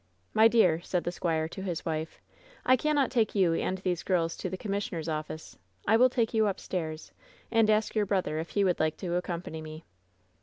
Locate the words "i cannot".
2.65-3.11